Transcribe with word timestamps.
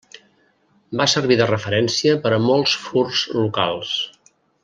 Va 1.01 1.05
servir 1.13 1.37
de 1.41 1.47
referència 1.51 2.17
per 2.25 2.33
a 2.37 2.41
molts 2.47 2.75
furs 2.87 3.23
locals. 3.43 3.95